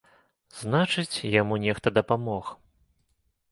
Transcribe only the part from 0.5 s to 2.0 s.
Значыць, яму нехта